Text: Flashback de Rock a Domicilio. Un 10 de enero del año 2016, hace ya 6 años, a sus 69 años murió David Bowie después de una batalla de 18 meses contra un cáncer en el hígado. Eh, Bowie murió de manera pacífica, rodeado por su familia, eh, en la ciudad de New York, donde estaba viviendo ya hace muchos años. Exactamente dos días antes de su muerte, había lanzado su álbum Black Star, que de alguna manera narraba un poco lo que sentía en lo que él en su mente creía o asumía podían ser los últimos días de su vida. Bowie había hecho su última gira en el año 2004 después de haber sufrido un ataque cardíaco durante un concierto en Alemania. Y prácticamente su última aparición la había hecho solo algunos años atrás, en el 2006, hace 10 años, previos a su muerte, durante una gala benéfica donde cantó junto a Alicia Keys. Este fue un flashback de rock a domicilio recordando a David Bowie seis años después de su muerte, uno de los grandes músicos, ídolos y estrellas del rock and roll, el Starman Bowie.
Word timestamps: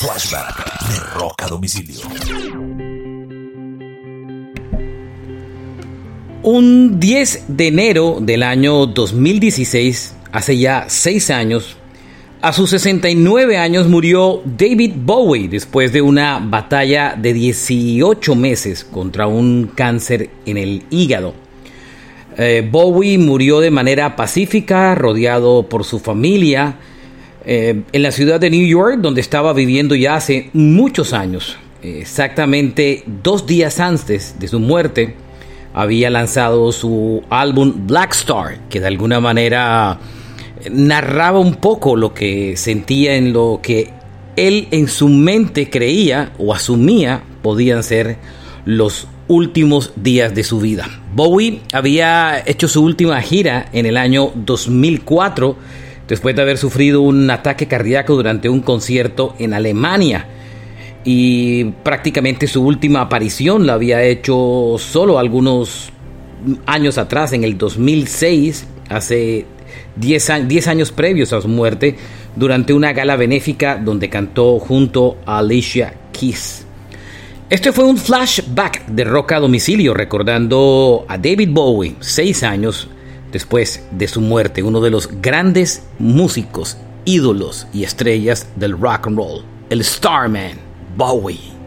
Flashback 0.00 0.88
de 0.90 1.18
Rock 1.18 1.42
a 1.42 1.48
Domicilio. 1.48 1.98
Un 6.44 7.00
10 7.00 7.44
de 7.48 7.66
enero 7.66 8.18
del 8.20 8.44
año 8.44 8.86
2016, 8.86 10.14
hace 10.30 10.56
ya 10.56 10.84
6 10.86 11.30
años, 11.30 11.76
a 12.40 12.52
sus 12.52 12.70
69 12.70 13.58
años 13.58 13.88
murió 13.88 14.40
David 14.44 14.92
Bowie 14.98 15.48
después 15.48 15.92
de 15.92 16.00
una 16.00 16.38
batalla 16.38 17.16
de 17.18 17.32
18 17.32 18.36
meses 18.36 18.84
contra 18.84 19.26
un 19.26 19.72
cáncer 19.74 20.30
en 20.46 20.58
el 20.58 20.84
hígado. 20.90 21.34
Eh, 22.36 22.64
Bowie 22.70 23.18
murió 23.18 23.58
de 23.58 23.72
manera 23.72 24.14
pacífica, 24.14 24.94
rodeado 24.94 25.68
por 25.68 25.82
su 25.82 25.98
familia, 25.98 26.76
eh, 27.44 27.82
en 27.92 28.02
la 28.02 28.12
ciudad 28.12 28.40
de 28.40 28.50
New 28.50 28.66
York, 28.66 28.98
donde 29.00 29.20
estaba 29.20 29.52
viviendo 29.52 29.94
ya 29.94 30.16
hace 30.16 30.50
muchos 30.52 31.12
años. 31.12 31.56
Exactamente 31.82 33.04
dos 33.22 33.46
días 33.46 33.78
antes 33.80 34.36
de 34.38 34.48
su 34.48 34.58
muerte, 34.58 35.14
había 35.74 36.10
lanzado 36.10 36.72
su 36.72 37.22
álbum 37.30 37.86
Black 37.86 38.12
Star, 38.14 38.58
que 38.68 38.80
de 38.80 38.88
alguna 38.88 39.20
manera 39.20 39.98
narraba 40.70 41.38
un 41.38 41.54
poco 41.54 41.96
lo 41.96 42.14
que 42.14 42.56
sentía 42.56 43.14
en 43.14 43.32
lo 43.32 43.60
que 43.62 43.90
él 44.36 44.68
en 44.70 44.88
su 44.88 45.08
mente 45.08 45.70
creía 45.70 46.32
o 46.38 46.54
asumía 46.54 47.22
podían 47.42 47.82
ser 47.82 48.16
los 48.64 49.06
últimos 49.28 49.92
días 49.96 50.34
de 50.34 50.44
su 50.44 50.60
vida. 50.60 50.88
Bowie 51.14 51.60
había 51.72 52.42
hecho 52.46 52.68
su 52.68 52.82
última 52.82 53.20
gira 53.20 53.68
en 53.72 53.86
el 53.86 53.96
año 53.96 54.32
2004 54.34 55.56
después 56.08 56.34
de 56.34 56.42
haber 56.42 56.58
sufrido 56.58 57.02
un 57.02 57.30
ataque 57.30 57.68
cardíaco 57.68 58.16
durante 58.16 58.48
un 58.48 58.60
concierto 58.60 59.34
en 59.38 59.54
Alemania. 59.54 60.26
Y 61.04 61.64
prácticamente 61.84 62.46
su 62.46 62.64
última 62.64 63.02
aparición 63.02 63.66
la 63.66 63.74
había 63.74 64.02
hecho 64.02 64.76
solo 64.78 65.18
algunos 65.18 65.90
años 66.66 66.98
atrás, 66.98 67.32
en 67.32 67.44
el 67.44 67.56
2006, 67.56 68.66
hace 68.88 69.46
10 69.96 70.30
años, 70.68 70.92
previos 70.92 71.32
a 71.32 71.40
su 71.40 71.48
muerte, 71.48 71.96
durante 72.36 72.72
una 72.72 72.92
gala 72.92 73.16
benéfica 73.16 73.76
donde 73.76 74.08
cantó 74.08 74.58
junto 74.58 75.18
a 75.26 75.38
Alicia 75.38 75.94
Keys. 76.12 76.64
Este 77.50 77.72
fue 77.72 77.84
un 77.84 77.96
flashback 77.96 78.86
de 78.86 79.04
rock 79.04 79.32
a 79.32 79.40
domicilio 79.40 79.94
recordando 79.94 81.06
a 81.08 81.16
David 81.16 81.48
Bowie 81.50 81.94
seis 82.00 82.42
años 82.42 82.88
después 83.32 83.82
de 83.90 84.08
su 84.08 84.20
muerte, 84.20 84.62
uno 84.62 84.80
de 84.80 84.90
los 84.90 85.20
grandes 85.20 85.82
músicos, 85.98 86.76
ídolos 87.04 87.66
y 87.72 87.84
estrellas 87.84 88.46
del 88.56 88.78
rock 88.78 89.06
and 89.06 89.16
roll, 89.16 89.44
el 89.70 89.84
Starman 89.84 90.58
Bowie. 90.96 91.57